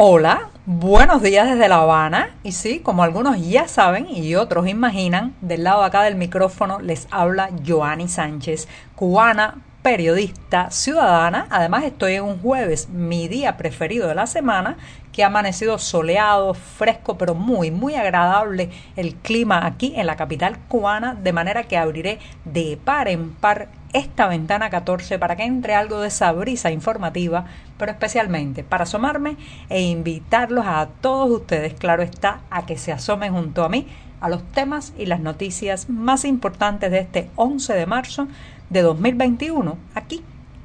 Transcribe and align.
Hola, 0.00 0.50
buenos 0.64 1.22
días 1.22 1.50
desde 1.50 1.66
La 1.66 1.78
Habana. 1.78 2.36
Y 2.44 2.52
sí, 2.52 2.78
como 2.78 3.02
algunos 3.02 3.44
ya 3.44 3.66
saben 3.66 4.06
y 4.08 4.36
otros 4.36 4.68
imaginan, 4.68 5.34
del 5.40 5.64
lado 5.64 5.80
de 5.80 5.86
acá 5.88 6.04
del 6.04 6.14
micrófono 6.14 6.78
les 6.78 7.08
habla 7.10 7.50
Joanny 7.66 8.06
Sánchez, 8.06 8.68
cubana, 8.94 9.56
periodista, 9.82 10.70
ciudadana. 10.70 11.48
Además 11.50 11.82
estoy 11.82 12.14
en 12.14 12.22
un 12.22 12.40
jueves, 12.40 12.88
mi 12.90 13.26
día 13.26 13.56
preferido 13.56 14.06
de 14.06 14.14
la 14.14 14.28
semana, 14.28 14.76
que 15.10 15.24
ha 15.24 15.26
amanecido 15.26 15.78
soleado, 15.78 16.54
fresco, 16.54 17.18
pero 17.18 17.34
muy, 17.34 17.72
muy 17.72 17.96
agradable 17.96 18.70
el 18.94 19.16
clima 19.16 19.66
aquí 19.66 19.94
en 19.96 20.06
la 20.06 20.14
capital 20.14 20.60
cubana, 20.68 21.14
de 21.14 21.32
manera 21.32 21.64
que 21.64 21.76
abriré 21.76 22.20
de 22.44 22.78
par 22.84 23.08
en 23.08 23.32
par 23.32 23.66
esta 23.92 24.26
ventana 24.28 24.70
14 24.70 25.18
para 25.18 25.36
que 25.36 25.44
entre 25.44 25.74
algo 25.74 26.00
de 26.00 26.08
esa 26.08 26.30
brisa 26.32 26.70
informativa, 26.70 27.46
pero 27.78 27.92
especialmente 27.92 28.64
para 28.64 28.84
asomarme 28.84 29.36
e 29.68 29.82
invitarlos 29.82 30.66
a 30.66 30.88
todos 31.00 31.30
ustedes, 31.30 31.74
claro 31.74 32.02
está, 32.02 32.40
a 32.50 32.66
que 32.66 32.76
se 32.76 32.92
asomen 32.92 33.32
junto 33.32 33.64
a 33.64 33.68
mí 33.68 33.86
a 34.20 34.28
los 34.28 34.42
temas 34.52 34.92
y 34.98 35.06
las 35.06 35.20
noticias 35.20 35.88
más 35.88 36.24
importantes 36.24 36.90
de 36.90 36.98
este 36.98 37.30
11 37.36 37.72
de 37.74 37.86
marzo 37.86 38.28
de 38.70 38.82
2021 38.82 39.76
aquí 39.94 40.22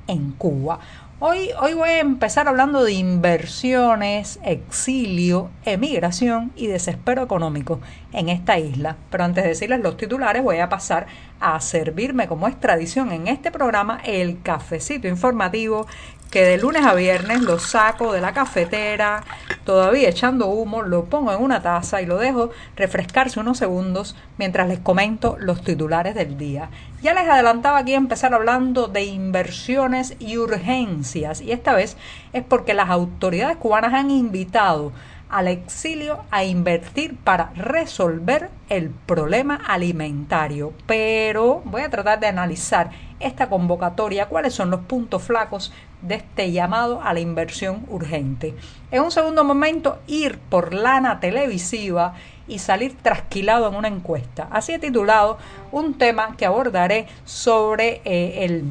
en 0.08 0.32
Cuba. 0.32 0.80
Hoy, 1.26 1.52
hoy 1.62 1.74
voy 1.74 1.88
a 1.88 2.00
empezar 2.02 2.50
hablando 2.50 2.84
de 2.84 2.92
inversiones, 2.92 4.42
exilio, 4.44 5.52
emigración 5.64 6.52
y 6.58 6.68
desespero 6.68 7.24
económico 7.24 7.80
en 8.12 8.28
esta 8.28 8.60
isla. 8.60 8.98
Pero 9.10 9.24
antes 9.24 9.46
de 9.46 9.52
decirles 9.52 9.80
los 9.80 9.96
titulares, 9.96 10.44
voy 10.44 10.58
a 10.58 10.68
pasar 10.68 11.08
a 11.40 11.62
servirme, 11.62 12.28
como 12.28 12.50
es 12.50 12.60
tradición 12.60 13.14
en 13.14 13.30
este 13.30 13.52
programa, 13.52 14.02
el 14.04 14.42
cafecito 14.42 15.08
informativo 15.08 15.88
que 16.30 16.44
de 16.44 16.58
lunes 16.58 16.84
a 16.84 16.96
viernes 16.96 17.42
lo 17.42 17.60
saco 17.60 18.12
de 18.12 18.20
la 18.20 18.34
cafetera, 18.34 19.24
todavía 19.64 20.10
echando 20.10 20.48
humo, 20.48 20.82
lo 20.82 21.06
pongo 21.06 21.32
en 21.32 21.42
una 21.42 21.62
taza 21.62 22.02
y 22.02 22.06
lo 22.06 22.18
dejo 22.18 22.50
refrescarse 22.76 23.40
unos 23.40 23.60
segundos 23.60 24.18
mientras 24.38 24.68
les 24.68 24.80
comento 24.80 25.38
los 25.40 25.64
titulares 25.64 26.16
del 26.16 26.38
día. 26.38 26.70
Ya 27.04 27.14
les 27.14 27.28
adelantaba 27.28 27.80
aquí 27.80 27.96
empezar 27.96 28.34
hablando 28.34 28.88
de 28.88 29.04
inversiones 29.04 30.16
y 30.20 30.38
urgencias 30.38 31.42
y 31.42 31.52
esta 31.52 31.74
vez 31.74 31.98
es 32.32 32.46
porque 32.46 32.74
las 32.74 32.90
autoridades 32.90 33.58
cubanas 33.58 33.94
han 33.94 34.10
invitado 34.10 34.94
al 35.28 35.50
exilio 35.50 36.24
a 36.32 36.46
invertir 36.46 37.18
para 37.18 37.52
resolver 37.56 38.52
el 38.70 38.90
problema 38.90 39.60
alimentario. 39.68 40.72
Pero 40.86 41.62
voy 41.66 41.82
a 41.82 41.90
tratar 41.90 42.22
de 42.22 42.28
analizar 42.28 42.92
esta 43.20 43.50
convocatoria, 43.50 44.28
cuáles 44.28 44.54
son 44.54 44.72
los 44.72 44.82
puntos 44.82 45.24
flacos 45.24 45.74
de 46.04 46.16
este 46.16 46.54
llamado 46.54 47.02
a 47.02 47.14
la 47.14 47.20
inversión 47.20 47.86
urgente. 47.90 48.56
En 48.92 49.02
un 49.02 49.12
segundo 49.12 49.44
momento, 49.44 50.00
ir 50.08 50.38
por 50.38 50.74
lana 50.74 51.20
televisiva 51.20 52.14
y 52.48 52.60
salir 52.60 52.96
trasquilado 53.02 53.68
en 53.68 53.76
una 53.76 53.88
encuesta. 53.88 54.48
Así 54.52 54.74
he 54.74 54.80
titulado 54.80 55.38
un 55.72 55.96
tema 55.98 56.36
que 56.38 56.46
abordaré 56.46 57.08
sobre 57.26 58.02
eh, 58.06 58.46
el 58.46 58.66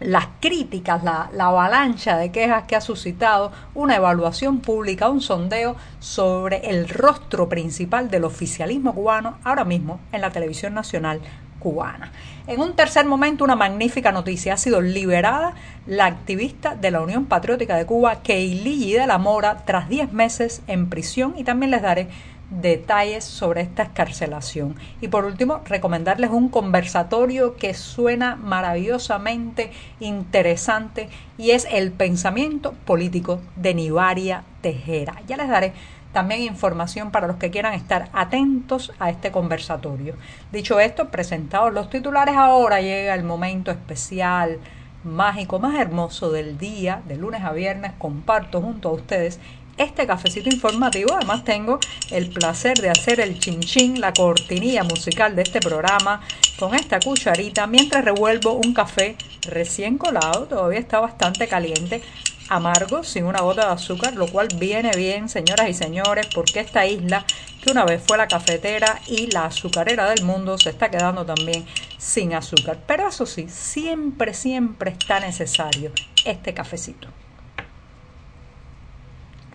las 0.00 0.26
críticas, 0.40 1.02
la, 1.02 1.28
la, 1.32 1.46
avalancha 1.46 2.16
de 2.16 2.30
quejas 2.30 2.64
que 2.68 2.76
ha 2.76 2.80
suscitado 2.80 3.50
una 3.74 3.96
evaluación 3.96 4.60
pública, 4.60 5.08
un 5.08 5.20
sondeo 5.20 5.74
sobre 5.98 6.70
el 6.70 6.88
rostro 6.88 7.48
principal 7.48 8.08
del 8.08 8.22
oficialismo 8.22 8.94
cubano 8.94 9.38
ahora 9.42 9.64
mismo 9.64 9.98
en 10.12 10.20
la 10.20 10.30
televisión 10.30 10.74
nacional 10.74 11.20
cubana. 11.58 12.12
En 12.46 12.60
un 12.60 12.74
tercer 12.74 13.04
momento, 13.04 13.44
una 13.44 13.56
magnífica 13.56 14.12
noticia. 14.12 14.54
Ha 14.54 14.56
sido 14.56 14.80
liberada 14.80 15.54
la 15.86 16.06
activista 16.06 16.74
de 16.76 16.90
la 16.90 17.00
Unión 17.00 17.26
Patriótica 17.26 17.76
de 17.76 17.86
Cuba, 17.86 18.22
Keili 18.22 18.92
de 18.92 19.06
la 19.06 19.18
Mora, 19.18 19.64
tras 19.64 19.88
10 19.88 20.12
meses 20.12 20.62
en 20.66 20.88
prisión 20.88 21.34
y 21.36 21.44
también 21.44 21.70
les 21.70 21.82
daré 21.82 22.08
detalles 22.50 23.24
sobre 23.24 23.60
esta 23.60 23.82
escarcelación. 23.82 24.76
Y 25.00 25.08
por 25.08 25.24
último, 25.24 25.60
recomendarles 25.64 26.30
un 26.30 26.48
conversatorio 26.48 27.56
que 27.56 27.74
suena 27.74 28.36
maravillosamente 28.36 29.70
interesante 30.00 31.08
y 31.36 31.50
es 31.50 31.66
el 31.70 31.92
pensamiento 31.92 32.72
político 32.84 33.40
de 33.56 33.74
Nivaria 33.74 34.44
Tejera. 34.62 35.16
Ya 35.26 35.36
les 35.36 35.48
daré 35.48 35.72
también 36.12 36.42
información 36.42 37.10
para 37.10 37.26
los 37.26 37.36
que 37.36 37.50
quieran 37.50 37.74
estar 37.74 38.08
atentos 38.12 38.92
a 38.98 39.10
este 39.10 39.30
conversatorio. 39.30 40.14
Dicho 40.50 40.80
esto, 40.80 41.10
presentados 41.10 41.72
los 41.72 41.90
titulares, 41.90 42.34
ahora 42.36 42.80
llega 42.80 43.14
el 43.14 43.24
momento 43.24 43.70
especial, 43.70 44.58
mágico, 45.04 45.58
más 45.58 45.78
hermoso 45.78 46.30
del 46.30 46.58
día, 46.58 47.02
de 47.06 47.16
lunes 47.16 47.44
a 47.44 47.52
viernes, 47.52 47.92
comparto 47.98 48.60
junto 48.60 48.88
a 48.88 48.92
ustedes 48.92 49.38
este 49.78 50.06
cafecito 50.06 50.48
informativo. 50.50 51.14
Además 51.14 51.44
tengo 51.44 51.78
el 52.10 52.28
placer 52.28 52.78
de 52.78 52.90
hacer 52.90 53.20
el 53.20 53.38
chinchín, 53.38 54.00
la 54.00 54.12
cortinilla 54.12 54.84
musical 54.84 55.34
de 55.36 55.42
este 55.42 55.60
programa 55.60 56.20
con 56.58 56.74
esta 56.74 56.98
cucharita 56.98 57.66
mientras 57.66 58.04
revuelvo 58.04 58.54
un 58.54 58.74
café 58.74 59.16
recién 59.42 59.96
colado, 59.96 60.46
todavía 60.46 60.80
está 60.80 61.00
bastante 61.00 61.46
caliente, 61.46 62.02
amargo, 62.48 63.04
sin 63.04 63.24
una 63.24 63.40
gota 63.40 63.66
de 63.66 63.72
azúcar, 63.74 64.14
lo 64.14 64.26
cual 64.26 64.48
viene 64.56 64.90
bien, 64.96 65.28
señoras 65.28 65.68
y 65.68 65.74
señores, 65.74 66.26
porque 66.34 66.60
esta 66.60 66.86
isla, 66.86 67.24
que 67.62 67.70
una 67.70 67.84
vez 67.84 68.02
fue 68.04 68.16
la 68.16 68.26
cafetera 68.26 69.00
y 69.06 69.28
la 69.30 69.46
azucarera 69.46 70.08
del 70.10 70.24
mundo, 70.24 70.58
se 70.58 70.70
está 70.70 70.90
quedando 70.90 71.24
también 71.24 71.64
sin 71.98 72.34
azúcar. 72.34 72.78
Pero 72.86 73.08
eso 73.08 73.26
sí, 73.26 73.46
siempre, 73.48 74.34
siempre 74.34 74.90
está 74.90 75.20
necesario 75.20 75.92
este 76.24 76.54
cafecito. 76.54 77.08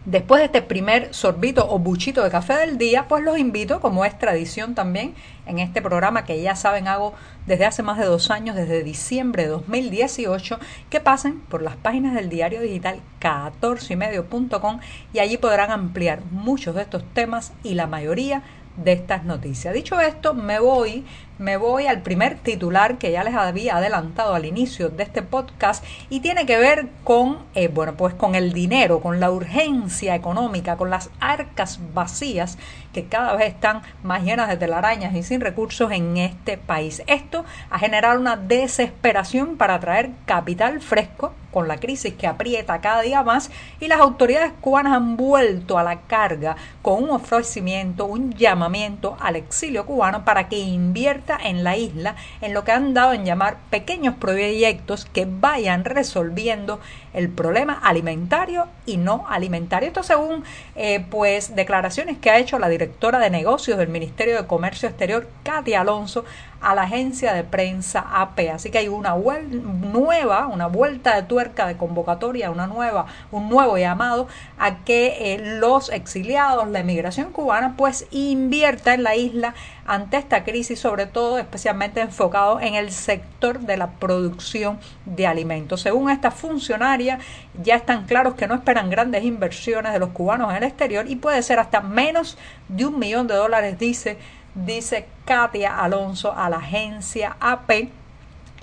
Después 0.05 0.39
de 0.39 0.45
este 0.47 0.61
primer 0.61 1.13
sorbito 1.13 1.65
o 1.69 1.79
buchito 1.79 2.25
de 2.25 2.29
café 2.29 2.55
del 2.57 2.77
día, 2.77 3.07
pues 3.07 3.23
los 3.23 3.37
invito, 3.37 3.79
como 3.79 4.03
es 4.03 4.19
tradición 4.19 4.75
también, 4.75 5.15
en 5.45 5.59
este 5.59 5.81
programa 5.81 6.25
que 6.25 6.41
ya 6.41 6.57
saben 6.57 6.89
hago 6.89 7.13
desde 7.47 7.65
hace 7.65 7.83
más 7.83 7.97
de 7.97 8.03
dos 8.03 8.29
años, 8.29 8.57
desde 8.57 8.83
diciembre 8.83 9.43
de 9.43 9.49
2018, 9.49 10.59
que 10.89 10.99
pasen 10.99 11.39
por 11.39 11.61
las 11.61 11.77
páginas 11.77 12.15
del 12.15 12.27
diario 12.27 12.59
digital 12.59 12.99
14ymedio.com 13.21 14.79
y 15.13 15.19
allí 15.19 15.37
podrán 15.37 15.71
ampliar 15.71 16.19
muchos 16.31 16.75
de 16.75 16.81
estos 16.81 17.05
temas 17.13 17.53
y 17.63 17.75
la 17.75 17.87
mayoría 17.87 18.43
de 18.75 18.91
estas 18.91 19.23
noticias. 19.23 19.73
Dicho 19.73 20.01
esto, 20.01 20.33
me 20.33 20.59
voy 20.59 21.05
me 21.39 21.57
voy 21.57 21.87
al 21.87 22.01
primer 22.01 22.37
titular 22.37 22.97
que 22.97 23.11
ya 23.11 23.23
les 23.23 23.33
había 23.33 23.77
adelantado 23.77 24.33
al 24.35 24.45
inicio 24.45 24.89
de 24.89 25.03
este 25.03 25.21
podcast 25.21 25.83
y 26.09 26.19
tiene 26.19 26.45
que 26.45 26.57
ver 26.57 26.87
con, 27.03 27.39
eh, 27.55 27.67
bueno, 27.67 27.95
pues 27.95 28.13
con 28.13 28.35
el 28.35 28.53
dinero, 28.53 29.01
con 29.01 29.19
la 29.19 29.31
urgencia 29.31 30.15
económica, 30.15 30.77
con 30.77 30.89
las 30.89 31.09
arcas 31.19 31.79
vacías 31.93 32.57
que 32.93 33.05
cada 33.05 33.35
vez 33.35 33.47
están 33.49 33.81
más 34.03 34.23
llenas 34.23 34.47
de 34.47 34.57
telarañas 34.57 35.15
y 35.15 35.23
sin 35.23 35.41
recursos 35.41 35.91
en 35.91 36.17
este 36.17 36.57
país. 36.57 37.01
Esto 37.07 37.43
ha 37.69 37.79
generado 37.79 38.19
una 38.19 38.37
desesperación 38.37 39.57
para 39.57 39.79
traer 39.79 40.11
capital 40.25 40.79
fresco 40.81 41.33
con 41.53 41.67
la 41.67 41.77
crisis 41.77 42.13
que 42.15 42.27
aprieta 42.27 42.81
cada 42.81 43.01
día 43.01 43.23
más 43.23 43.51
y 43.79 43.87
las 43.87 43.99
autoridades 43.99 44.51
cubanas 44.59 44.93
han 44.93 45.15
vuelto 45.15 45.77
a 45.77 45.83
la 45.83 46.01
carga 46.01 46.55
con 46.81 47.03
un 47.03 47.11
ofrecimiento, 47.11 48.05
un 48.05 48.33
llamamiento 48.33 49.15
al 49.21 49.35
exilio 49.35 49.85
cubano 49.85 50.25
para 50.25 50.49
que 50.49 50.57
invierta 50.57 51.32
en 51.43 51.63
la 51.63 51.77
isla 51.77 52.15
en 52.41 52.53
lo 52.53 52.63
que 52.63 52.71
han 52.71 52.93
dado 52.93 53.13
en 53.13 53.25
llamar 53.25 53.57
pequeños 53.69 54.15
proyectos 54.15 55.05
que 55.05 55.27
vayan 55.29 55.85
resolviendo 55.85 56.79
el 57.13 57.29
problema 57.29 57.79
alimentario 57.83 58.67
y 58.85 58.97
no 58.97 59.25
alimentario. 59.29 59.87
Esto 59.87 60.03
según 60.03 60.43
eh, 60.75 61.05
pues 61.09 61.55
declaraciones 61.55 62.17
que 62.17 62.29
ha 62.29 62.39
hecho 62.39 62.59
la 62.59 62.69
directora 62.69 63.19
de 63.19 63.29
negocios 63.29 63.77
del 63.77 63.87
Ministerio 63.87 64.35
de 64.35 64.47
Comercio 64.47 64.89
Exterior, 64.89 65.27
Katia 65.43 65.81
Alonso, 65.81 66.25
a 66.63 66.73
la 66.75 66.83
agencia 66.83 67.33
de 67.33 67.43
prensa 67.43 68.05
AP. 68.13 68.49
Así 68.53 68.71
que 68.71 68.77
hay 68.79 68.87
una 68.87 69.15
nueva, 69.15 70.47
una 70.47 70.67
vuelta 70.67 71.15
de 71.15 71.23
tuerca 71.23 71.67
de 71.67 71.77
convocatoria, 71.77 72.49
una 72.49 72.67
nueva, 72.67 73.05
un 73.31 73.49
nuevo 73.49 73.77
llamado 73.77 74.27
a 74.57 74.83
que 74.83 75.33
eh, 75.33 75.57
los 75.59 75.89
exiliados, 75.89 76.67
la 76.69 76.79
emigración 76.79 77.31
cubana, 77.31 77.75
pues 77.77 78.07
invierta 78.11 78.93
en 78.93 79.03
la 79.03 79.15
isla 79.15 79.53
ante 79.85 80.17
esta 80.17 80.45
crisis, 80.45 80.79
sobre 80.79 81.05
todo 81.05 81.37
especialmente 81.37 81.99
enfocado 81.99 82.61
en 82.61 82.75
el 82.75 82.91
sector 82.91 83.59
de 83.59 83.75
la 83.75 83.91
producción 83.91 84.79
de 85.05 85.27
alimentos. 85.27 85.81
Según 85.81 86.09
esta 86.09 86.31
funcionaria, 86.31 87.19
ya 87.61 87.75
están 87.75 88.05
claros 88.05 88.35
que 88.35 88.47
no 88.47 88.55
esperan 88.55 88.89
grandes 88.89 89.25
inversiones 89.25 89.91
de 89.91 89.99
los 89.99 90.09
cubanos 90.09 90.49
en 90.51 90.57
el 90.57 90.63
exterior 90.63 91.09
y 91.09 91.17
puede 91.17 91.43
ser 91.43 91.59
hasta 91.59 91.81
menos 91.81 92.37
de 92.69 92.85
un 92.85 92.97
millón 92.97 93.27
de 93.27 93.35
dólares, 93.35 93.77
dice, 93.77 94.17
dice 94.55 95.07
Katia 95.25 95.79
Alonso 95.79 96.33
a 96.33 96.49
la 96.49 96.57
agencia 96.57 97.37
AP 97.39 97.89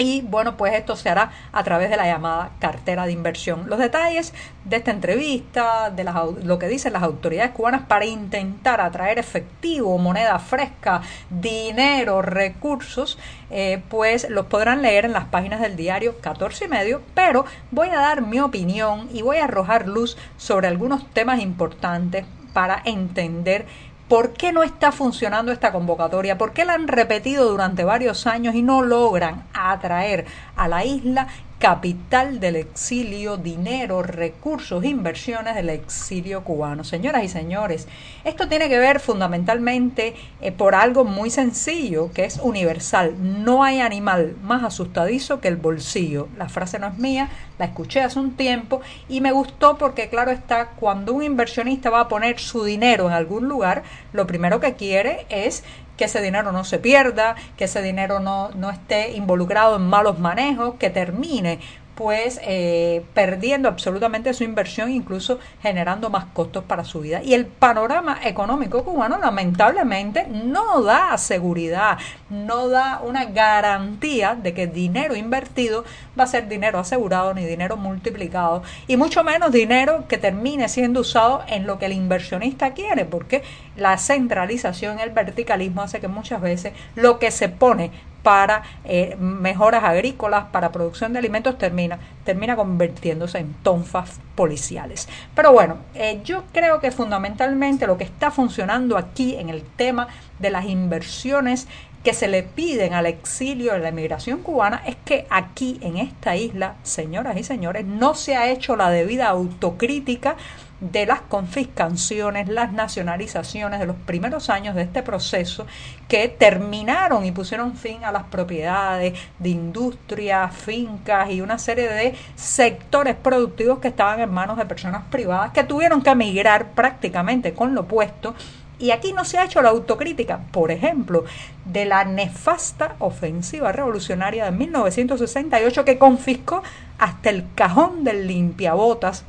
y 0.02 0.22
bueno, 0.22 0.56
pues 0.56 0.72
esto 0.72 0.96
se 0.96 1.10
hará 1.10 1.30
a 1.52 1.62
través 1.62 1.90
de 1.90 1.96
la 1.98 2.06
llamada 2.06 2.52
cartera 2.58 3.04
de 3.04 3.12
inversión. 3.12 3.68
Los 3.68 3.78
detalles 3.78 4.32
de 4.64 4.76
esta 4.76 4.92
entrevista, 4.92 5.90
de 5.90 6.04
lo 6.42 6.58
que 6.58 6.68
dicen 6.68 6.94
las 6.94 7.02
autoridades 7.02 7.50
cubanas 7.50 7.82
para 7.82 8.06
intentar 8.06 8.80
atraer 8.80 9.18
efectivo, 9.18 9.98
moneda 9.98 10.38
fresca, 10.38 11.02
dinero, 11.28 12.22
recursos, 12.22 13.18
eh, 13.50 13.82
pues 13.90 14.30
los 14.30 14.46
podrán 14.46 14.80
leer 14.80 15.04
en 15.04 15.12
las 15.12 15.26
páginas 15.26 15.60
del 15.60 15.76
diario 15.76 16.18
14 16.22 16.64
y 16.64 16.68
medio, 16.68 17.02
pero 17.12 17.44
voy 17.70 17.88
a 17.88 17.96
dar 17.96 18.22
mi 18.22 18.40
opinión 18.40 19.06
y 19.12 19.20
voy 19.20 19.36
a 19.36 19.44
arrojar 19.44 19.86
luz 19.86 20.16
sobre 20.38 20.66
algunos 20.66 21.10
temas 21.12 21.42
importantes 21.42 22.24
para 22.54 22.80
entender 22.86 23.66
¿Por 24.10 24.32
qué 24.32 24.50
no 24.50 24.64
está 24.64 24.90
funcionando 24.90 25.52
esta 25.52 25.70
convocatoria? 25.70 26.36
¿Por 26.36 26.52
qué 26.52 26.64
la 26.64 26.74
han 26.74 26.88
repetido 26.88 27.48
durante 27.48 27.84
varios 27.84 28.26
años 28.26 28.56
y 28.56 28.62
no 28.62 28.82
logran 28.82 29.44
atraer 29.54 30.26
a 30.56 30.66
la 30.66 30.84
isla 30.84 31.28
capital 31.60 32.40
del 32.40 32.56
exilio, 32.56 33.36
dinero, 33.36 34.02
recursos, 34.02 34.82
inversiones 34.82 35.54
del 35.54 35.68
exilio 35.68 36.42
cubano. 36.42 36.84
Señoras 36.84 37.22
y 37.22 37.28
señores, 37.28 37.86
esto 38.24 38.48
tiene 38.48 38.70
que 38.70 38.78
ver 38.78 38.98
fundamentalmente 38.98 40.14
eh, 40.40 40.52
por 40.52 40.74
algo 40.74 41.04
muy 41.04 41.28
sencillo, 41.28 42.10
que 42.12 42.24
es 42.24 42.40
universal. 42.42 43.14
No 43.44 43.62
hay 43.62 43.80
animal 43.80 44.36
más 44.42 44.64
asustadizo 44.64 45.42
que 45.42 45.48
el 45.48 45.56
bolsillo. 45.56 46.28
La 46.38 46.48
frase 46.48 46.78
no 46.78 46.86
es 46.86 46.96
mía, 46.96 47.28
la 47.58 47.66
escuché 47.66 48.00
hace 48.00 48.18
un 48.18 48.36
tiempo 48.36 48.80
y 49.06 49.20
me 49.20 49.30
gustó 49.30 49.76
porque 49.76 50.08
claro 50.08 50.30
está, 50.30 50.70
cuando 50.70 51.12
un 51.12 51.22
inversionista 51.22 51.90
va 51.90 52.00
a 52.00 52.08
poner 52.08 52.40
su 52.40 52.64
dinero 52.64 53.06
en 53.06 53.12
algún 53.12 53.48
lugar, 53.48 53.82
lo 54.14 54.26
primero 54.26 54.60
que 54.60 54.76
quiere 54.76 55.26
es 55.28 55.62
que 56.00 56.06
ese 56.06 56.22
dinero 56.22 56.50
no 56.50 56.64
se 56.64 56.78
pierda, 56.78 57.36
que 57.58 57.64
ese 57.64 57.82
dinero 57.82 58.20
no, 58.20 58.48
no 58.52 58.70
esté 58.70 59.12
involucrado 59.12 59.76
en 59.76 59.82
malos 59.82 60.18
manejos, 60.18 60.76
que 60.76 60.88
termine 60.88 61.58
pues 62.00 62.40
eh, 62.44 63.04
perdiendo 63.12 63.68
absolutamente 63.68 64.32
su 64.32 64.42
inversión, 64.42 64.90
incluso 64.90 65.38
generando 65.60 66.08
más 66.08 66.24
costos 66.32 66.64
para 66.64 66.82
su 66.82 67.00
vida. 67.00 67.22
Y 67.22 67.34
el 67.34 67.44
panorama 67.44 68.20
económico 68.24 68.84
cubano 68.84 69.18
lamentablemente 69.18 70.26
no 70.26 70.80
da 70.80 71.18
seguridad, 71.18 71.98
no 72.30 72.68
da 72.68 73.02
una 73.04 73.26
garantía 73.26 74.34
de 74.34 74.54
que 74.54 74.66
dinero 74.66 75.14
invertido 75.14 75.84
va 76.18 76.24
a 76.24 76.26
ser 76.26 76.48
dinero 76.48 76.78
asegurado 76.78 77.34
ni 77.34 77.44
dinero 77.44 77.76
multiplicado 77.76 78.62
y 78.86 78.96
mucho 78.96 79.22
menos 79.22 79.52
dinero 79.52 80.06
que 80.08 80.16
termine 80.16 80.70
siendo 80.70 81.00
usado 81.00 81.42
en 81.48 81.66
lo 81.66 81.78
que 81.78 81.84
el 81.84 81.92
inversionista 81.92 82.72
quiere, 82.72 83.04
porque 83.04 83.42
la 83.76 83.98
centralización, 83.98 85.00
el 85.00 85.10
verticalismo 85.10 85.82
hace 85.82 86.00
que 86.00 86.08
muchas 86.08 86.40
veces 86.40 86.72
lo 86.94 87.18
que 87.18 87.30
se 87.30 87.50
pone 87.50 87.90
para 88.22 88.62
eh, 88.84 89.16
mejoras 89.18 89.84
agrícolas, 89.84 90.46
para 90.46 90.72
producción 90.72 91.12
de 91.12 91.18
alimentos, 91.18 91.58
termina, 91.58 91.98
termina 92.24 92.56
convirtiéndose 92.56 93.38
en 93.38 93.54
tonfas 93.62 94.20
policiales. 94.34 95.08
Pero 95.34 95.52
bueno, 95.52 95.78
eh, 95.94 96.20
yo 96.24 96.44
creo 96.52 96.80
que 96.80 96.90
fundamentalmente 96.90 97.86
lo 97.86 97.96
que 97.98 98.04
está 98.04 98.30
funcionando 98.30 98.96
aquí 98.96 99.36
en 99.36 99.48
el 99.50 99.62
tema 99.62 100.08
de 100.38 100.50
las 100.50 100.66
inversiones 100.66 101.66
que 102.02 102.14
se 102.14 102.28
le 102.28 102.42
piden 102.42 102.94
al 102.94 103.06
exilio 103.06 103.74
de 103.74 103.78
la 103.78 103.88
emigración 103.90 104.40
cubana 104.40 104.82
es 104.86 104.96
que 105.04 105.26
aquí 105.28 105.78
en 105.82 105.98
esta 105.98 106.34
isla, 106.34 106.76
señoras 106.82 107.36
y 107.36 107.44
señores, 107.44 107.84
no 107.84 108.14
se 108.14 108.36
ha 108.36 108.50
hecho 108.50 108.74
la 108.74 108.90
debida 108.90 109.28
autocrítica 109.28 110.36
de 110.80 111.04
las 111.04 111.20
confiscaciones, 111.20 112.48
las 112.48 112.72
nacionalizaciones 112.72 113.80
de 113.80 113.86
los 113.86 113.96
primeros 113.96 114.48
años 114.48 114.74
de 114.74 114.82
este 114.82 115.02
proceso 115.02 115.66
que 116.08 116.28
terminaron 116.28 117.24
y 117.24 117.32
pusieron 117.32 117.76
fin 117.76 118.04
a 118.04 118.12
las 118.12 118.24
propiedades 118.24 119.18
de 119.38 119.48
industrias, 119.50 120.54
fincas 120.54 121.30
y 121.30 121.42
una 121.42 121.58
serie 121.58 121.88
de 121.88 122.14
sectores 122.34 123.14
productivos 123.14 123.78
que 123.78 123.88
estaban 123.88 124.20
en 124.20 124.32
manos 124.32 124.56
de 124.56 124.64
personas 124.64 125.02
privadas 125.10 125.52
que 125.52 125.64
tuvieron 125.64 126.02
que 126.02 126.10
emigrar 126.10 126.70
prácticamente 126.70 127.52
con 127.52 127.74
lo 127.74 127.86
puesto. 127.86 128.34
Y 128.78 128.92
aquí 128.92 129.12
no 129.12 129.26
se 129.26 129.36
ha 129.36 129.44
hecho 129.44 129.60
la 129.60 129.68
autocrítica, 129.68 130.40
por 130.50 130.70
ejemplo, 130.70 131.24
de 131.66 131.84
la 131.84 132.04
nefasta 132.04 132.96
ofensiva 132.98 133.72
revolucionaria 133.72 134.46
de 134.46 134.52
1968 134.52 135.84
que 135.84 135.98
confiscó 135.98 136.62
hasta 136.98 137.28
el 137.28 137.44
cajón 137.54 138.04
del 138.04 138.26
limpiabotas 138.26 139.26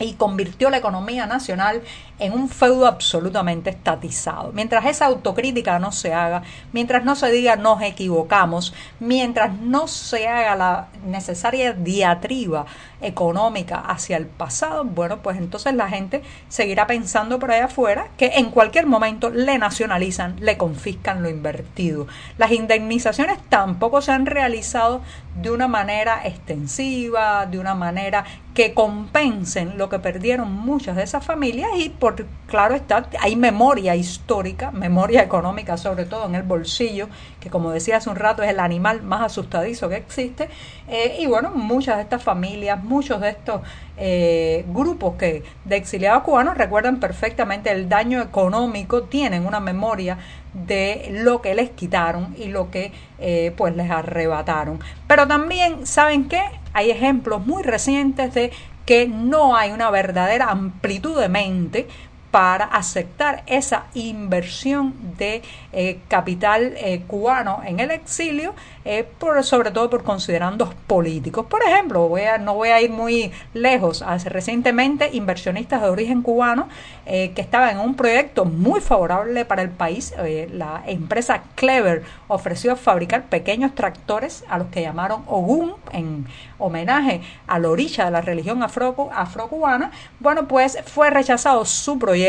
y 0.00 0.14
convirtió 0.14 0.70
la 0.70 0.78
economía 0.78 1.26
nacional 1.26 1.82
en 2.18 2.32
un 2.32 2.48
feudo 2.48 2.86
absolutamente 2.86 3.70
estatizado. 3.70 4.52
Mientras 4.52 4.84
esa 4.86 5.06
autocrítica 5.06 5.78
no 5.78 5.92
se 5.92 6.12
haga, 6.12 6.42
mientras 6.72 7.04
no 7.04 7.14
se 7.14 7.30
diga 7.30 7.56
nos 7.56 7.82
equivocamos, 7.82 8.74
mientras 8.98 9.54
no 9.58 9.88
se 9.88 10.26
haga 10.26 10.56
la 10.56 10.88
necesaria 11.06 11.72
diatriba 11.72 12.66
económica 13.00 13.78
hacia 13.78 14.16
el 14.16 14.26
pasado, 14.26 14.84
bueno, 14.84 15.18
pues 15.22 15.38
entonces 15.38 15.74
la 15.74 15.88
gente 15.88 16.22
seguirá 16.48 16.86
pensando 16.86 17.38
por 17.38 17.50
allá 17.50 17.66
afuera 17.66 18.08
que 18.16 18.32
en 18.34 18.50
cualquier 18.50 18.86
momento 18.86 19.30
le 19.30 19.58
nacionalizan, 19.58 20.36
le 20.40 20.56
confiscan 20.58 21.22
lo 21.22 21.28
invertido. 21.28 22.06
Las 22.38 22.52
indemnizaciones 22.52 23.38
tampoco 23.48 24.00
se 24.00 24.12
han 24.12 24.26
realizado 24.26 25.02
de 25.34 25.50
una 25.50 25.68
manera 25.68 26.22
extensiva, 26.24 27.46
de 27.46 27.58
una 27.58 27.74
manera 27.74 28.24
que 28.54 28.74
compensen 28.74 29.78
lo 29.78 29.88
que 29.88 30.00
perdieron 30.00 30.52
muchas 30.52 30.96
de 30.96 31.04
esas 31.04 31.24
familias 31.24 31.70
y 31.76 31.88
por 31.88 32.26
claro 32.46 32.74
está, 32.74 33.08
hay 33.20 33.36
memoria 33.36 33.94
histórica, 33.94 34.72
memoria 34.72 35.22
económica 35.22 35.76
sobre 35.76 36.04
todo 36.04 36.26
en 36.26 36.34
el 36.34 36.42
bolsillo, 36.42 37.08
que 37.38 37.48
como 37.48 37.70
decía 37.70 37.98
hace 37.98 38.10
un 38.10 38.16
rato 38.16 38.42
es 38.42 38.50
el 38.50 38.60
animal 38.60 39.02
más 39.02 39.22
asustadizo 39.22 39.88
que 39.88 39.96
existe, 39.96 40.50
eh, 40.88 41.16
y 41.20 41.26
bueno, 41.26 41.50
muchas 41.50 41.96
de 41.96 42.02
estas 42.02 42.22
familias, 42.22 42.82
muchos 42.82 43.20
de 43.20 43.30
estos 43.30 43.60
eh, 44.02 44.64
grupos 44.68 45.16
que 45.16 45.42
de 45.66 45.76
exiliados 45.76 46.22
cubanos 46.22 46.56
recuerdan 46.56 47.00
perfectamente 47.00 47.70
el 47.70 47.88
daño 47.90 48.22
económico, 48.22 49.02
tienen 49.02 49.46
una 49.46 49.60
memoria 49.60 50.16
de 50.54 51.08
lo 51.10 51.42
que 51.42 51.54
les 51.54 51.68
quitaron 51.68 52.34
y 52.38 52.46
lo 52.46 52.70
que 52.70 52.92
eh, 53.18 53.52
pues 53.56 53.76
les 53.76 53.90
arrebataron. 53.90 54.80
Pero 55.06 55.28
también, 55.28 55.86
¿saben 55.86 56.28
qué? 56.28 56.40
Hay 56.72 56.90
ejemplos 56.90 57.46
muy 57.46 57.62
recientes 57.62 58.32
de 58.32 58.52
que 58.86 59.06
no 59.06 59.54
hay 59.54 59.70
una 59.70 59.90
verdadera 59.90 60.50
amplitud 60.50 61.20
de 61.20 61.28
mente 61.28 61.86
para 62.30 62.64
aceptar 62.64 63.42
esa 63.46 63.86
inversión 63.94 64.94
de 65.16 65.42
eh, 65.72 65.98
capital 66.08 66.74
eh, 66.76 67.02
cubano 67.06 67.60
en 67.64 67.80
el 67.80 67.90
exilio, 67.90 68.54
eh, 68.84 69.06
sobre 69.42 69.70
todo 69.70 69.90
por 69.90 70.04
considerandos 70.04 70.74
políticos. 70.86 71.46
Por 71.46 71.62
ejemplo, 71.62 72.10
no 72.40 72.54
voy 72.54 72.70
a 72.70 72.80
ir 72.80 72.90
muy 72.90 73.32
lejos, 73.52 74.02
hace 74.02 74.28
recientemente 74.28 75.10
inversionistas 75.12 75.82
de 75.82 75.88
origen 75.88 76.22
cubano 76.22 76.68
que 77.04 77.40
estaban 77.40 77.70
en 77.70 77.80
un 77.80 77.96
proyecto 77.96 78.44
muy 78.44 78.80
favorable 78.80 79.44
para 79.44 79.62
el 79.62 79.70
país, 79.70 80.14
la 80.52 80.82
empresa 80.86 81.42
Clever 81.56 82.04
ofreció 82.28 82.76
fabricar 82.76 83.24
pequeños 83.24 83.74
tractores 83.74 84.44
a 84.48 84.58
los 84.58 84.68
que 84.68 84.82
llamaron 84.82 85.24
Ogun 85.26 85.74
en 85.90 86.26
homenaje 86.58 87.20
a 87.48 87.58
la 87.58 87.68
orilla 87.68 88.04
de 88.04 88.10
la 88.12 88.20
religión 88.20 88.62
afro, 88.62 89.10
afrocubana, 89.12 89.90
bueno, 90.20 90.46
pues 90.46 90.78
fue 90.86 91.10
rechazado 91.10 91.64
su 91.64 91.98
proyecto 91.98 92.19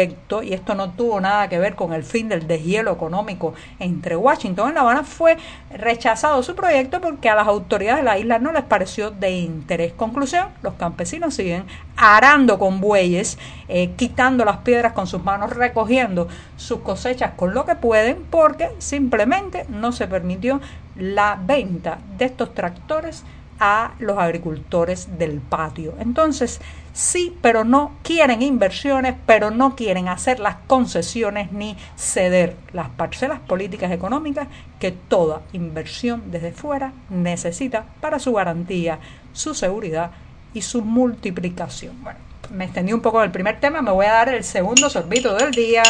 y 0.43 0.53
esto 0.53 0.75
no 0.75 0.91
tuvo 0.91 1.19
nada 1.19 1.49
que 1.49 1.59
ver 1.59 1.75
con 1.75 1.93
el 1.93 2.03
fin 2.03 2.29
del 2.29 2.47
deshielo 2.47 2.91
económico 2.91 3.53
entre 3.79 4.15
Washington 4.15 4.71
y 4.71 4.73
La 4.73 4.81
Habana, 4.81 5.03
fue 5.03 5.37
rechazado 5.71 6.41
su 6.43 6.55
proyecto 6.55 7.01
porque 7.01 7.29
a 7.29 7.35
las 7.35 7.47
autoridades 7.47 7.99
de 7.99 8.03
la 8.03 8.17
isla 8.17 8.39
no 8.39 8.51
les 8.51 8.63
pareció 8.63 9.11
de 9.11 9.31
interés. 9.31 9.93
Conclusión, 9.93 10.47
los 10.61 10.75
campesinos 10.75 11.33
siguen 11.33 11.65
arando 11.95 12.57
con 12.57 12.79
bueyes, 12.81 13.37
eh, 13.67 13.91
quitando 13.95 14.45
las 14.45 14.57
piedras 14.57 14.93
con 14.93 15.07
sus 15.07 15.23
manos, 15.23 15.51
recogiendo 15.51 16.27
sus 16.57 16.79
cosechas 16.79 17.31
con 17.35 17.53
lo 17.53 17.65
que 17.65 17.75
pueden 17.75 18.23
porque 18.29 18.69
simplemente 18.79 19.65
no 19.69 19.91
se 19.91 20.07
permitió 20.07 20.61
la 20.95 21.39
venta 21.41 21.99
de 22.17 22.25
estos 22.25 22.53
tractores 22.53 23.23
a 23.63 23.93
los 23.99 24.17
agricultores 24.17 25.19
del 25.19 25.39
patio. 25.39 25.93
Entonces, 25.99 26.59
sí, 26.93 27.37
pero 27.41 27.63
no 27.63 27.91
quieren 28.01 28.41
inversiones, 28.41 29.13
pero 29.27 29.51
no 29.51 29.75
quieren 29.75 30.07
hacer 30.07 30.39
las 30.39 30.55
concesiones 30.65 31.51
ni 31.51 31.77
ceder 31.95 32.57
las 32.73 32.89
parcelas 32.89 33.39
políticas 33.39 33.91
económicas 33.91 34.47
que 34.79 34.91
toda 34.91 35.43
inversión 35.53 36.31
desde 36.31 36.51
fuera 36.51 36.91
necesita 37.11 37.85
para 38.01 38.17
su 38.17 38.33
garantía, 38.33 38.97
su 39.31 39.53
seguridad 39.53 40.09
y 40.55 40.63
su 40.63 40.81
multiplicación. 40.81 42.01
Bueno, 42.01 42.17
me 42.49 42.65
extendí 42.65 42.93
un 42.93 43.01
poco 43.01 43.21
del 43.21 43.29
primer 43.29 43.59
tema, 43.59 43.83
me 43.83 43.91
voy 43.91 44.07
a 44.07 44.13
dar 44.13 44.29
el 44.29 44.43
segundo 44.43 44.89
sorbito 44.89 45.35
del 45.35 45.51
día 45.51 45.83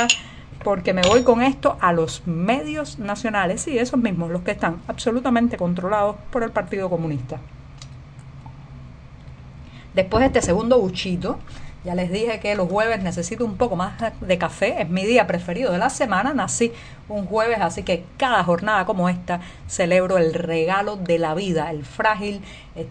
porque 0.61 0.93
me 0.93 1.01
voy 1.03 1.23
con 1.23 1.41
esto 1.41 1.77
a 1.79 1.93
los 1.93 2.27
medios 2.27 2.99
nacionales, 2.99 3.67
y 3.67 3.79
esos 3.79 3.99
mismos, 3.99 4.29
los 4.29 4.41
que 4.41 4.51
están 4.51 4.81
absolutamente 4.87 5.57
controlados 5.57 6.17
por 6.31 6.43
el 6.43 6.51
Partido 6.51 6.89
Comunista. 6.89 7.39
Después 9.93 10.21
de 10.21 10.27
este 10.27 10.41
segundo 10.41 10.79
buchito, 10.79 11.37
ya 11.83 11.95
les 11.95 12.11
dije 12.11 12.39
que 12.39 12.53
los 12.55 12.69
jueves 12.69 13.01
necesito 13.01 13.43
un 13.43 13.57
poco 13.57 13.75
más 13.75 13.93
de 14.21 14.37
café, 14.37 14.83
es 14.83 14.89
mi 14.89 15.03
día 15.03 15.25
preferido 15.25 15.71
de 15.71 15.79
la 15.79 15.89
semana, 15.89 16.31
nací 16.31 16.71
un 17.09 17.25
jueves, 17.25 17.59
así 17.59 17.81
que 17.81 18.05
cada 18.17 18.43
jornada 18.43 18.85
como 18.85 19.09
esta 19.09 19.41
celebro 19.67 20.19
el 20.19 20.35
regalo 20.35 20.95
de 20.95 21.17
la 21.17 21.33
vida, 21.33 21.71
el 21.71 21.83
frágil, 21.83 22.41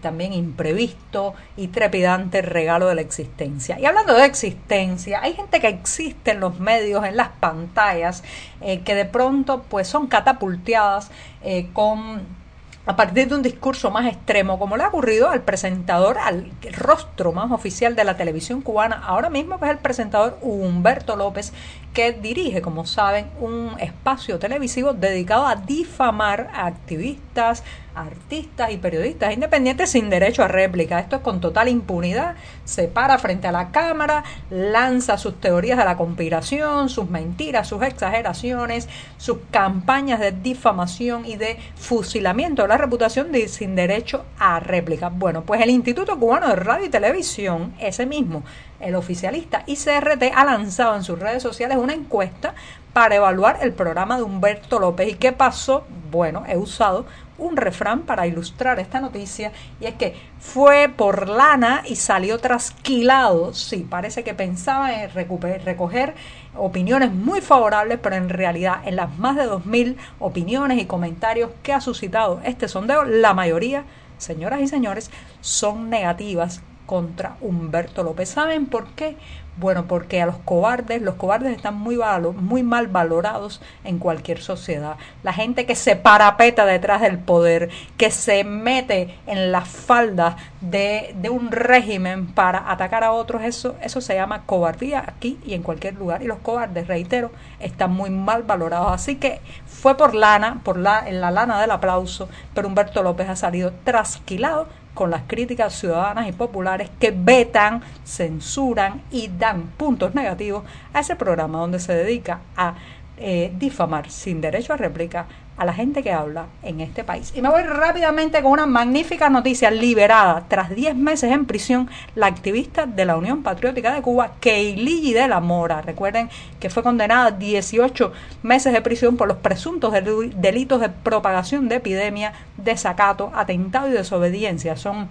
también 0.01 0.33
imprevisto 0.33 1.35
y 1.57 1.69
trepidante 1.69 2.43
regalo 2.43 2.89
de 2.89 2.97
la 2.97 3.01
existencia. 3.01 3.79
Y 3.79 3.87
hablando 3.87 4.13
de 4.15 4.25
existencia, 4.25 5.21
hay 5.23 5.35
gente 5.35 5.61
que 5.61 5.69
existe 5.69 6.33
en 6.33 6.41
los 6.41 6.59
medios, 6.59 7.05
en 7.05 7.17
las 7.17 7.29
pantallas, 7.29 8.25
eh, 8.61 8.81
que 8.81 8.97
de 8.97 9.05
pronto 9.05 9.63
pues 9.69 9.87
son 9.87 10.09
catapulteadas 10.09 11.13
eh, 11.43 11.69
con 11.73 12.40
a 12.87 12.97
partir 12.97 13.29
de 13.29 13.35
un 13.35 13.43
discurso 13.43 13.91
más 13.91 14.07
extremo, 14.07 14.59
como 14.59 14.77
le 14.77 14.85
ha 14.85 14.89
ocurrido 14.89 15.29
al 15.29 15.43
presentador, 15.43 16.19
al 16.19 16.51
rostro 16.73 17.33
más 17.33 17.53
oficial 17.53 17.95
de 17.95 18.05
la 18.05 18.17
televisión 18.17 18.63
cubana, 18.63 19.03
ahora 19.05 19.29
mismo 19.29 19.59
que 19.59 19.67
es 19.67 19.71
el 19.73 19.79
presentador 19.79 20.39
Humberto 20.41 21.15
López, 21.15 21.53
que 21.93 22.13
dirige, 22.13 22.63
como 22.63 22.87
saben, 22.87 23.27
un 23.41 23.75
espacio 23.81 24.39
televisivo 24.39 24.93
dedicado 24.93 25.47
a 25.47 25.57
difamar 25.57 26.49
a 26.55 26.67
activistas, 26.67 27.65
artistas 27.95 28.71
y 28.71 28.77
periodistas 28.77 29.35
independientes 29.35 29.91
sin 29.91 30.09
derecho 30.09 30.45
a 30.45 30.49
réplica. 30.49 31.01
Esto 31.01 31.17
es 31.17 31.23
con 31.23 31.41
total 31.41 31.69
impunidad. 31.69 32.37
Se 32.65 32.87
para 32.87 33.19
frente 33.19 33.49
a 33.49 33.53
la 33.53 33.73
cámara, 33.73 34.23
lanza 34.51 35.19
sus 35.19 35.41
teorías 35.41 35.79
de 35.79 35.85
la 35.85 35.97
conspiración, 35.97 36.89
sus 36.89 37.11
mentiras, 37.11 37.67
sus 37.67 37.83
exageraciones, 37.83 38.89
sus 39.17 39.39
campañas 39.51 40.21
de 40.21 40.31
difamación 40.31 41.27
y 41.27 41.37
de 41.37 41.59
fusilamiento 41.75 42.63
de 42.63 42.69
la 42.69 42.79
reputación 42.79 43.33
de, 43.33 43.49
sin 43.49 43.75
derecho 43.75 44.25
a 44.39 44.61
réplica. 44.61 45.09
Bueno, 45.09 45.43
pues 45.43 45.61
el 45.61 45.71
Instituto 45.71 46.19
Cubano 46.19 46.49
de 46.49 46.57
Radio 46.57 46.87
y 46.87 46.91
Televisión, 46.91 47.75
ese 47.81 48.07
mismo, 48.07 48.45
el 48.81 48.95
oficialista 48.95 49.63
ICRT 49.67 50.33
ha 50.35 50.45
lanzado 50.45 50.97
en 50.97 51.05
sus 51.05 51.19
redes 51.19 51.43
sociales 51.43 51.79
una 51.79 51.93
encuesta 51.93 52.55
para 52.93 53.15
evaluar 53.15 53.59
el 53.63 53.73
programa 53.73 54.17
de 54.17 54.23
Humberto 54.23 54.81
López. 54.81 55.09
¿Y 55.09 55.15
qué 55.15 55.33
pasó? 55.33 55.85
Bueno, 56.11 56.45
he 56.49 56.57
usado 56.57 57.07
un 57.39 57.57
refrán 57.57 58.01
para 58.01 58.27
ilustrar 58.27 58.79
esta 58.81 59.01
noticia 59.01 59.53
y 59.81 59.87
es 59.87 59.95
que 59.95 60.15
fue 60.39 60.91
por 60.95 61.29
lana 61.29 61.83
y 61.87 61.97
salió 61.97 62.39
trasquilado. 62.39 63.55
Sí, 63.55 63.87
parece 63.89 64.25
que 64.25 64.35
pensaba 64.35 65.03
en 65.03 65.11
recoger 65.11 66.15
opiniones 66.57 67.13
muy 67.13 67.41
favorables, 67.41 67.99
pero 68.03 68.17
en 68.17 68.29
realidad 68.29 68.81
en 68.85 68.97
las 68.97 69.17
más 69.19 69.37
de 69.37 69.49
2.000 69.49 69.97
opiniones 70.19 70.79
y 70.79 70.87
comentarios 70.87 71.51
que 71.63 71.73
ha 71.73 71.81
suscitado 71.81 72.41
este 72.45 72.69
sondeo, 72.69 73.05
la 73.05 73.35
mayoría, 73.35 73.85
señoras 74.19 74.61
y 74.61 74.69
señores, 74.69 75.11
son 75.41 75.89
negativas 75.89 76.61
contra 76.91 77.37
Humberto 77.41 78.03
López. 78.03 78.31
¿Saben 78.31 78.67
por 78.67 78.85
qué? 78.97 79.17
Bueno, 79.59 79.87
porque 79.87 80.21
a 80.21 80.27
los 80.27 80.39
cobardes, 80.39 81.01
los 81.01 81.15
cobardes 81.15 81.55
están 81.55 81.77
muy, 81.77 82.01
muy 82.35 82.65
mal 82.65 82.89
valorados 82.89 83.61
en 83.85 84.01
cualquier 84.01 84.41
sociedad. 84.41 84.97
La 85.23 85.33
gente 85.33 85.67
que 85.67 85.77
se 85.77 85.95
parapeta 85.95 86.67
detrás 86.67 87.01
del 87.03 87.21
poder, 87.21 87.69
que 87.97 88.11
se 88.11 88.43
mete 88.43 89.17
en 89.29 89.53
las 89.53 89.69
faldas 89.69 90.35
de, 90.61 91.15
de 91.21 91.31
un 91.31 91.53
régimen 91.53 92.27
para 92.27 92.73
atacar 92.73 93.05
a 93.05 93.13
otros, 93.13 93.43
eso, 93.45 93.77
eso 93.83 94.01
se 94.01 94.17
llama 94.17 94.43
cobardía 94.45 95.05
aquí 95.07 95.39
y 95.47 95.55
en 95.55 95.63
cualquier 95.63 95.95
lugar. 95.95 96.23
Y 96.23 96.27
los 96.27 96.39
cobardes, 96.39 96.89
reitero, 96.89 97.31
están 97.61 97.93
muy 97.93 98.11
mal 98.11 98.43
valorados. 98.43 98.91
Así 98.91 99.15
que 99.15 99.41
fue 99.65 99.97
por 99.97 100.13
lana, 100.13 100.61
por 100.65 100.77
la, 100.77 101.09
en 101.09 101.21
la 101.21 101.31
lana 101.31 101.61
del 101.61 101.71
aplauso, 101.71 102.29
pero 102.53 102.67
Humberto 102.67 103.05
López 103.05 103.29
ha 103.29 103.37
salido 103.37 103.73
trasquilado 103.85 104.67
con 104.95 105.11
las 105.11 105.23
críticas 105.27 105.75
ciudadanas 105.75 106.29
y 106.29 106.33
populares 106.33 106.91
que 106.99 107.13
vetan, 107.17 107.83
censuran 108.05 109.03
y 109.11 109.29
dan 109.29 109.63
puntos 109.77 110.15
negativos 110.15 110.65
a 110.93 111.01
ese 111.01 111.17
programa 111.17 111.59
donde 111.61 111.79
se 111.79 111.95
dedica 111.95 112.41
a 112.57 112.75
eh, 113.17 113.53
difamar 113.59 114.11
sin 114.11 114.41
derecho 114.41 114.73
a 114.73 114.77
réplica 114.77 115.27
a 115.61 115.67
la 115.67 115.75
gente 115.75 116.03
que 116.03 116.11
habla 116.11 116.47
en 116.63 116.81
este 116.81 117.05
país. 117.05 117.35
Y 117.37 117.43
me 117.43 117.51
voy 117.51 117.63
rápidamente 117.63 118.41
con 118.41 118.53
una 118.53 118.65
magnífica 118.65 119.29
noticia 119.29 119.71
liberada 119.71 120.47
tras 120.49 120.71
10 120.71 120.97
meses 120.97 121.31
en 121.31 121.45
prisión 121.45 121.91
la 122.15 122.29
activista 122.29 122.87
de 122.87 123.05
la 123.05 123.15
Unión 123.19 123.43
Patriótica 123.43 123.95
de 123.95 124.01
Cuba, 124.01 124.33
Keiligi 124.41 125.13
de 125.13 125.29
la 125.29 125.41
Mora. 125.41 125.83
Recuerden 125.83 126.31
que 126.61 126.71
fue 126.71 126.83
condenada 126.83 127.27
a 127.27 127.31
18 127.33 128.11
meses 128.43 128.73
de 128.73 128.81
prisión 128.81 129.19
por 129.19 129.29
los 129.29 129.37
presuntos 129.37 129.93
delitos 129.93 130.81
de 130.81 130.89
propagación 130.89 131.69
de 131.69 131.75
epidemia, 131.75 132.33
desacato, 132.57 133.31
atentado 133.35 133.87
y 133.87 133.93
desobediencia. 133.93 134.77
Son 134.77 135.11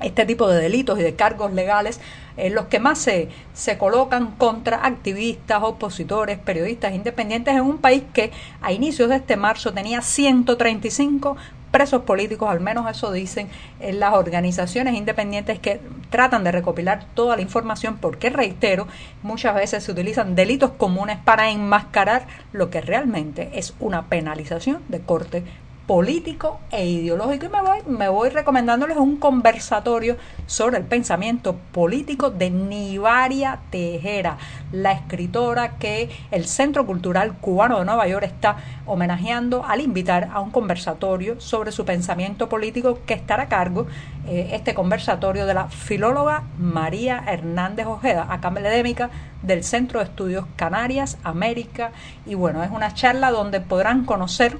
este 0.00 0.26
tipo 0.26 0.48
de 0.48 0.60
delitos 0.60 0.98
y 0.98 1.02
de 1.02 1.14
cargos 1.14 1.52
legales, 1.52 2.00
eh, 2.36 2.50
los 2.50 2.66
que 2.66 2.78
más 2.78 2.98
se, 2.98 3.28
se 3.52 3.78
colocan 3.78 4.32
contra 4.32 4.86
activistas, 4.86 5.62
opositores, 5.62 6.38
periodistas 6.38 6.94
independientes 6.94 7.54
en 7.54 7.62
un 7.62 7.78
país 7.78 8.04
que 8.12 8.30
a 8.62 8.72
inicios 8.72 9.08
de 9.08 9.16
este 9.16 9.36
marzo 9.36 9.72
tenía 9.72 10.00
135 10.00 11.36
presos 11.70 12.02
políticos, 12.02 12.48
al 12.48 12.60
menos 12.60 12.90
eso 12.90 13.12
dicen 13.12 13.48
en 13.80 14.00
las 14.00 14.14
organizaciones 14.14 14.94
independientes 14.94 15.58
que 15.58 15.80
tratan 16.10 16.44
de 16.44 16.52
recopilar 16.52 17.04
toda 17.14 17.36
la 17.36 17.42
información, 17.42 17.98
porque 18.00 18.30
reitero, 18.30 18.86
muchas 19.22 19.54
veces 19.54 19.84
se 19.84 19.92
utilizan 19.92 20.34
delitos 20.34 20.70
comunes 20.70 21.18
para 21.22 21.50
enmascarar 21.50 22.26
lo 22.52 22.70
que 22.70 22.80
realmente 22.80 23.50
es 23.54 23.74
una 23.80 24.06
penalización 24.06 24.82
de 24.88 25.00
corte 25.00 25.44
político 25.88 26.60
e 26.70 26.86
ideológico. 26.86 27.46
Y 27.46 27.48
me 27.48 27.62
voy, 27.62 27.78
me 27.88 28.08
voy 28.10 28.28
recomendándoles 28.28 28.98
un 28.98 29.16
conversatorio 29.16 30.18
sobre 30.46 30.76
el 30.76 30.84
pensamiento 30.84 31.56
político 31.72 32.30
de 32.30 32.50
Nivaria 32.50 33.60
Tejera, 33.70 34.36
la 34.70 34.92
escritora 34.92 35.78
que 35.78 36.10
el 36.30 36.44
Centro 36.44 36.84
Cultural 36.84 37.38
Cubano 37.40 37.78
de 37.78 37.86
Nueva 37.86 38.06
York 38.06 38.24
está 38.24 38.58
homenajeando 38.84 39.64
al 39.64 39.80
invitar 39.80 40.28
a 40.30 40.40
un 40.40 40.50
conversatorio 40.50 41.40
sobre 41.40 41.72
su 41.72 41.86
pensamiento 41.86 42.50
político 42.50 42.98
que 43.06 43.14
estará 43.14 43.44
a 43.44 43.48
cargo 43.48 43.86
eh, 44.28 44.50
este 44.52 44.74
conversatorio 44.74 45.46
de 45.46 45.54
la 45.54 45.68
filóloga 45.68 46.42
María 46.58 47.24
Hernández 47.26 47.86
Ojeda, 47.86 48.26
académica 48.28 49.08
del 49.42 49.64
Centro 49.64 50.00
de 50.00 50.04
Estudios 50.04 50.44
Canarias, 50.56 51.16
América. 51.24 51.92
Y 52.26 52.34
bueno, 52.34 52.62
es 52.62 52.70
una 52.70 52.92
charla 52.92 53.30
donde 53.30 53.62
podrán 53.62 54.04
conocer 54.04 54.58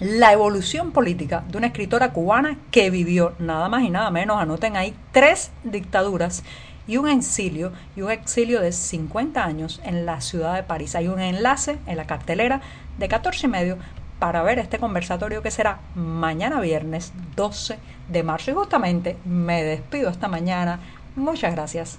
la 0.00 0.32
evolución 0.32 0.92
política 0.92 1.44
de 1.48 1.58
una 1.58 1.68
escritora 1.68 2.12
cubana 2.12 2.56
que 2.70 2.90
vivió 2.90 3.34
nada 3.38 3.68
más 3.68 3.82
y 3.82 3.90
nada 3.90 4.10
menos, 4.10 4.40
anoten 4.40 4.76
ahí, 4.76 4.94
tres 5.12 5.50
dictaduras 5.64 6.44
y 6.86 6.96
un 6.96 7.08
exilio, 7.08 7.72
y 7.96 8.02
un 8.02 8.10
exilio 8.10 8.60
de 8.60 8.72
50 8.72 9.44
años 9.44 9.80
en 9.84 10.06
la 10.06 10.20
ciudad 10.20 10.54
de 10.54 10.62
París. 10.62 10.94
Hay 10.94 11.08
un 11.08 11.20
enlace 11.20 11.78
en 11.86 11.96
la 11.96 12.06
cartelera 12.06 12.62
de 12.98 13.08
14 13.08 13.46
y 13.46 13.50
medio 13.50 13.78
para 14.18 14.42
ver 14.42 14.58
este 14.58 14.78
conversatorio 14.78 15.42
que 15.42 15.50
será 15.50 15.80
mañana 15.94 16.60
viernes 16.60 17.12
12 17.36 17.78
de 18.08 18.22
marzo. 18.22 18.50
Y 18.50 18.54
justamente 18.54 19.16
me 19.24 19.62
despido 19.62 20.10
esta 20.10 20.28
mañana. 20.28 20.80
Muchas 21.14 21.54
gracias. 21.54 21.98